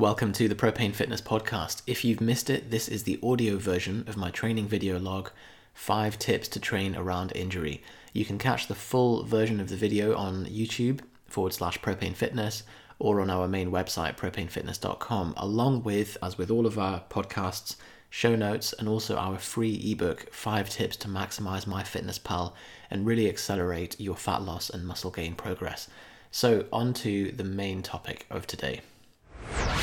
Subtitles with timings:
[0.00, 1.82] Welcome to the Propane Fitness Podcast.
[1.86, 5.30] If you've missed it, this is the audio version of my training video log
[5.74, 7.82] Five Tips to Train Around Injury.
[8.14, 12.62] You can catch the full version of the video on YouTube forward slash propane fitness
[12.98, 17.76] or on our main website, propanefitness.com, along with, as with all of our podcasts,
[18.08, 22.56] show notes, and also our free ebook, Five Tips to Maximize My Fitness Pal
[22.90, 25.90] and really accelerate your fat loss and muscle gain progress.
[26.30, 28.80] So, on to the main topic of today.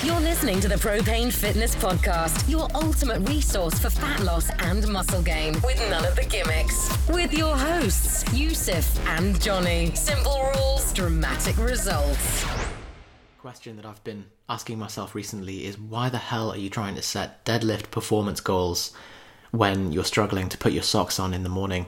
[0.04, 5.24] You're listening to the Propane Fitness Podcast, your ultimate resource for fat loss and muscle
[5.24, 6.96] gain, with none of the gimmicks.
[7.10, 9.96] With your hosts, Yusuf and Johnny.
[9.96, 12.46] Simple rules, dramatic results.
[13.40, 17.02] Question that I've been asking myself recently is why the hell are you trying to
[17.02, 18.94] set deadlift performance goals
[19.50, 21.88] when you're struggling to put your socks on in the morning?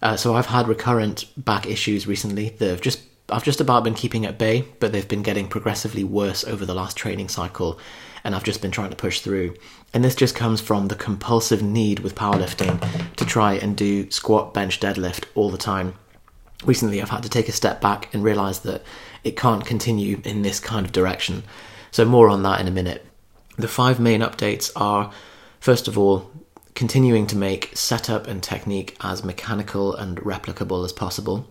[0.00, 3.00] Uh, so I've had recurrent back issues recently that have just
[3.30, 6.74] I've just about been keeping at bay, but they've been getting progressively worse over the
[6.74, 7.78] last training cycle,
[8.24, 9.54] and I've just been trying to push through.
[9.92, 14.54] And this just comes from the compulsive need with powerlifting to try and do squat,
[14.54, 15.94] bench, deadlift all the time.
[16.64, 18.82] Recently, I've had to take a step back and realize that
[19.24, 21.44] it can't continue in this kind of direction.
[21.90, 23.04] So, more on that in a minute.
[23.56, 25.12] The five main updates are
[25.60, 26.30] first of all,
[26.74, 31.48] continuing to make setup and technique as mechanical and replicable as possible.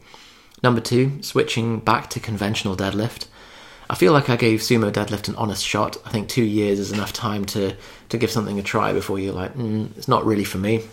[0.63, 3.27] Number two, switching back to conventional deadlift.
[3.89, 5.97] I feel like I gave sumo deadlift an honest shot.
[6.05, 7.75] I think two years is enough time to,
[8.09, 10.83] to give something a try before you're like, mm, it's not really for me.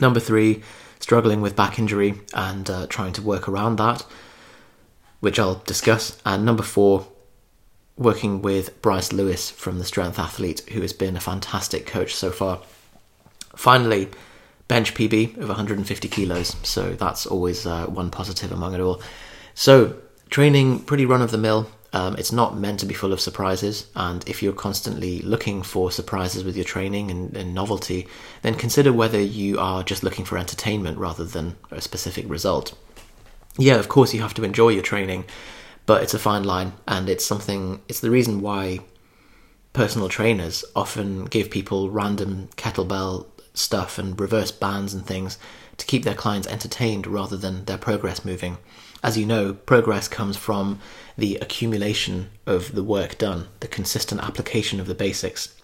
[0.00, 0.62] Number three,
[1.00, 4.04] struggling with back injury and uh, trying to work around that,
[5.20, 6.20] which I'll discuss.
[6.26, 7.06] And number four,
[7.96, 12.30] working with Bryce Lewis from the Strength Athlete, who has been a fantastic coach so
[12.30, 12.60] far.
[13.54, 14.08] Finally,
[14.68, 16.56] bench PB of 150 kilos.
[16.62, 19.02] So that's always uh, one positive among it all.
[19.54, 19.96] So
[20.30, 21.68] training pretty run of the mill.
[21.94, 25.90] Um, it's not meant to be full of surprises, and if you're constantly looking for
[25.90, 28.08] surprises with your training and, and novelty,
[28.40, 32.74] then consider whether you are just looking for entertainment rather than a specific result.
[33.58, 35.26] Yeah, of course, you have to enjoy your training,
[35.84, 38.78] but it's a fine line, and it's something, it's the reason why
[39.74, 45.38] personal trainers often give people random kettlebell stuff and reverse bands and things
[45.76, 48.58] to keep their clients entertained rather than their progress moving.
[49.02, 50.78] As you know, progress comes from
[51.18, 55.54] the accumulation of the work done, the consistent application of the basics,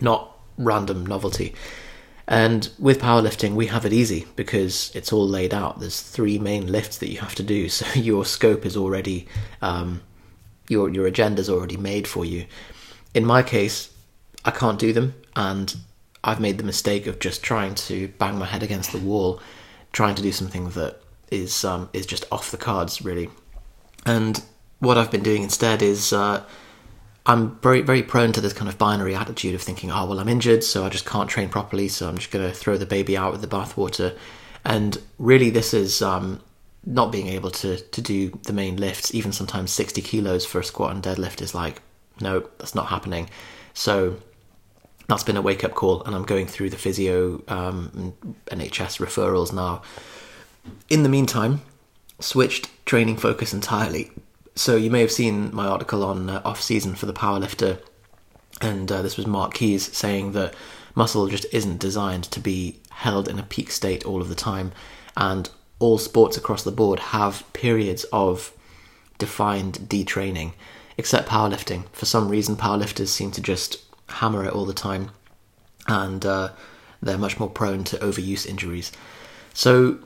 [0.00, 1.54] not random novelty.
[2.26, 5.80] And with powerlifting, we have it easy because it's all laid out.
[5.80, 9.28] There's three main lifts that you have to do, so your scope is already,
[9.60, 10.00] um,
[10.68, 12.46] your your agenda's already made for you.
[13.12, 13.92] In my case,
[14.44, 15.76] I can't do them, and
[16.24, 19.40] I've made the mistake of just trying to bang my head against the wall,
[19.92, 23.28] trying to do something that is um, is just off the cards, really.
[24.06, 24.42] And
[24.78, 26.42] what I've been doing instead is uh,
[27.26, 30.28] I'm very very prone to this kind of binary attitude of thinking, oh well, I'm
[30.28, 33.16] injured, so I just can't train properly, so I'm just going to throw the baby
[33.16, 34.16] out with the bathwater.
[34.64, 36.40] And really, this is um,
[36.86, 40.64] not being able to to do the main lifts, even sometimes 60 kilos for a
[40.64, 41.82] squat and deadlift is like,
[42.18, 43.28] no, that's not happening.
[43.74, 44.16] So
[45.08, 48.14] that's been a wake up call, and I'm going through the physio um,
[48.46, 49.82] NHS referrals now.
[50.88, 51.60] In the meantime,
[52.20, 54.10] switched training focus entirely.
[54.54, 57.80] So you may have seen my article on uh, off season for the powerlifter,
[58.60, 60.54] and uh, this was Mark Keys saying that
[60.94, 64.72] muscle just isn't designed to be held in a peak state all of the time,
[65.16, 65.50] and
[65.80, 68.52] all sports across the board have periods of
[69.18, 70.52] defined detraining,
[70.96, 71.88] except powerlifting.
[71.92, 73.82] For some reason, powerlifters seem to just
[74.14, 75.10] hammer it all the time,
[75.86, 76.50] and uh,
[77.02, 78.92] they're much more prone to overuse injuries.
[79.52, 79.98] So,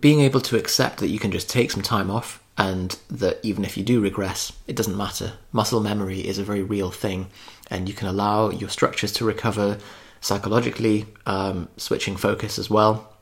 [0.00, 3.64] being able to accept that you can just take some time off and that even
[3.64, 5.32] if you do regress, it doesn't matter.
[5.50, 7.28] Muscle memory is a very real thing,
[7.70, 9.78] and you can allow your structures to recover
[10.20, 13.14] psychologically, um, switching focus as well.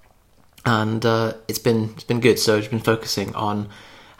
[0.65, 2.38] And uh, it's been it's been good.
[2.38, 3.69] So I've been focusing on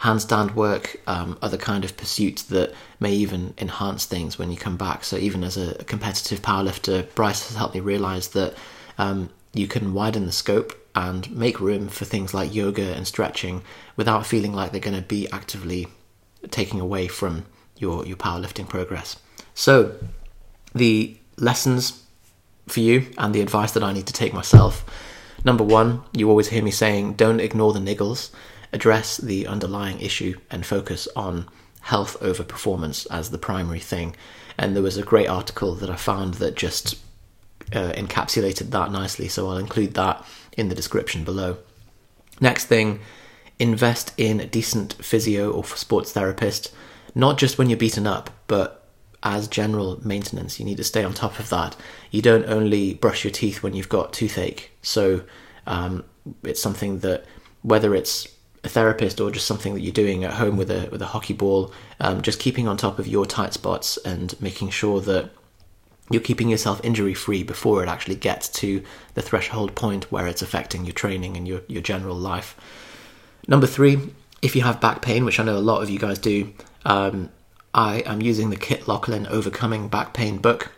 [0.01, 4.77] handstand work, um, other kind of pursuits that may even enhance things when you come
[4.77, 5.03] back.
[5.03, 8.53] So even as a, competitive powerlifter, Bryce has helped me realize that
[8.97, 13.61] um, you can widen the scope and make room for things like yoga and stretching
[13.95, 15.87] without feeling like they're going to be actively
[16.49, 17.45] taking away from
[17.77, 19.17] your your powerlifting progress.
[19.53, 19.95] So
[20.73, 22.03] the lessons
[22.67, 24.85] for you and the advice that I need to take myself.
[25.43, 28.31] Number one, you always hear me saying, don't ignore the niggles
[28.71, 31.47] address the underlying issue and focus on
[31.81, 34.15] health over performance as the primary thing.
[34.57, 36.95] And there was a great article that I found that just
[37.73, 40.25] uh, encapsulated that nicely, so I'll include that
[40.57, 41.57] in the description below.
[42.41, 42.99] Next thing,
[43.57, 46.73] invest in a decent physio or sports therapist,
[47.15, 48.87] not just when you're beaten up, but
[49.21, 51.75] as general maintenance, you need to stay on top of that.
[52.09, 54.71] You don't only brush your teeth when you've got toothache.
[54.81, 55.21] So
[55.67, 56.05] um,
[56.43, 57.25] it's something that
[57.61, 58.27] whether it's
[58.63, 61.33] a therapist or just something that you're doing at home with a with a hockey
[61.33, 65.31] ball, um, just keeping on top of your tight spots and making sure that
[66.09, 68.83] you're keeping yourself injury free before it actually gets to
[69.13, 72.55] the threshold point where it's affecting your training and your, your general life.
[73.47, 73.99] Number three,
[74.41, 76.51] if you have back pain, which I know a lot of you guys do,
[76.83, 77.29] um,
[77.73, 80.71] I am using the Kit Laughlin Overcoming Back Pain book.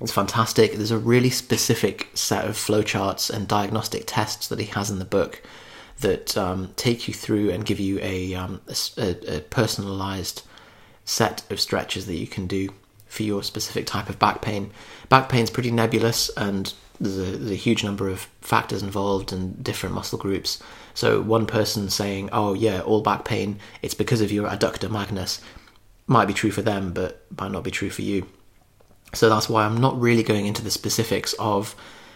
[0.00, 0.74] It's fantastic.
[0.74, 5.04] There's a really specific set of flowcharts and diagnostic tests that he has in the
[5.04, 5.42] book
[6.02, 8.60] that um, take you through and give you a, um,
[8.96, 10.42] a, a personalized
[11.04, 12.68] set of stretches that you can do
[13.06, 14.70] for your specific type of back pain.
[15.08, 19.32] Back pain is pretty nebulous and there's a, there's a, huge number of factors involved
[19.32, 20.62] and different muscle groups.
[20.94, 25.40] So one person saying, "Oh yeah, all back pain, it's because of your adductor magnus,"
[26.06, 28.28] might be true for them, but might not be true for you.
[29.14, 31.74] So that's why I'm not really going into the specifics of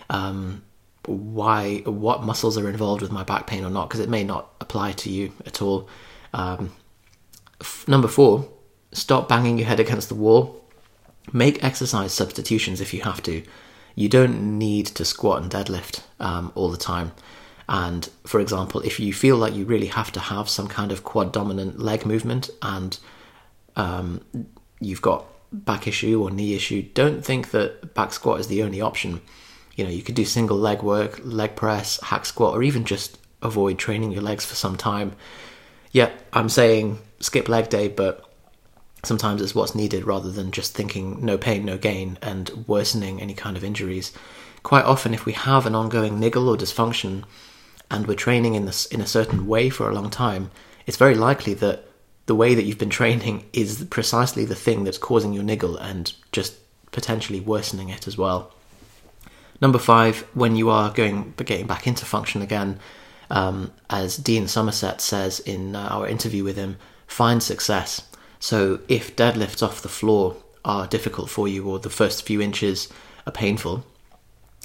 [0.08, 0.62] um,
[1.06, 4.50] why what muscles are involved with my back pain or not, because it may not
[4.60, 5.88] apply to you at all.
[6.32, 6.72] Um,
[7.60, 8.48] f- number four,
[8.92, 10.64] stop banging your head against the wall.
[11.32, 13.42] Make exercise substitutions if you have to.
[13.94, 17.12] You don't need to squat and deadlift um, all the time.
[17.68, 21.02] And for example, if you feel like you really have to have some kind of
[21.02, 22.98] quad dominant leg movement and
[23.74, 24.24] um,
[24.80, 28.80] you've got back issue or knee issue, don't think that back squat is the only
[28.80, 29.20] option.
[29.76, 33.18] You know, you could do single leg work, leg press, hack squat, or even just
[33.42, 35.12] avoid training your legs for some time.
[35.92, 38.28] Yeah, I'm saying skip leg day, but
[39.04, 43.34] sometimes it's what's needed rather than just thinking no pain, no gain and worsening any
[43.34, 44.12] kind of injuries.
[44.62, 47.24] Quite often, if we have an ongoing niggle or dysfunction
[47.90, 50.50] and we're training in this in a certain way for a long time,
[50.86, 51.84] it's very likely that
[52.26, 56.12] the way that you've been training is precisely the thing that's causing your niggle and
[56.32, 56.56] just
[56.90, 58.52] potentially worsening it as well.
[59.60, 62.78] Number five, when you are going getting back into function again,
[63.30, 66.76] um, as Dean Somerset says in uh, our interview with him,
[67.06, 68.02] find success.
[68.38, 72.88] So if deadlifts off the floor are difficult for you or the first few inches
[73.26, 73.84] are painful,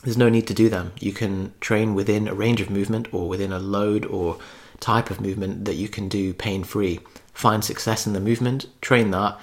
[0.03, 0.93] there's no need to do them.
[0.99, 4.39] You can train within a range of movement or within a load or
[4.79, 6.99] type of movement that you can do pain free.
[7.33, 9.39] Find success in the movement, train that,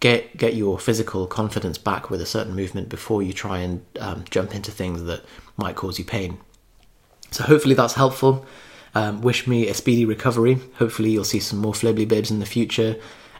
[0.00, 4.24] get get your physical confidence back with a certain movement before you try and um,
[4.30, 5.24] jump into things that
[5.56, 6.38] might cause you pain.
[7.30, 8.46] So hopefully that's helpful.
[8.94, 10.58] Um, wish me a speedy recovery.
[10.76, 12.96] Hopefully you'll see some more Flibly Bibs in the future.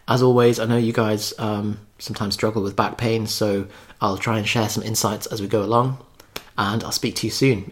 [0.06, 3.66] As always, I know you guys um, sometimes struggle with back pain, so
[4.00, 5.98] I'll try and share some insights as we go along,
[6.56, 7.66] and I'll speak to you soon.